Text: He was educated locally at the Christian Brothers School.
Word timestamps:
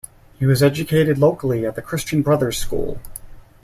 He 0.39 0.47
was 0.47 0.63
educated 0.63 1.19
locally 1.19 1.63
at 1.63 1.75
the 1.75 1.81
Christian 1.83 2.23
Brothers 2.23 2.57
School. 2.57 2.99